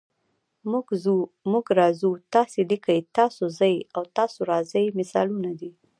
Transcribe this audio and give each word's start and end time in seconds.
موږ 0.71 0.87
ځو، 1.03 1.15
موږ 1.51 1.65
راځو، 1.79 2.11
تاسې 2.33 2.59
لیکئ، 2.71 2.99
تاسو 3.17 3.43
ځئ 3.59 3.75
او 3.95 4.03
تاسو 4.17 4.39
راځئ 4.51 4.85
مثالونه 4.99 5.51
دي. 5.59 5.71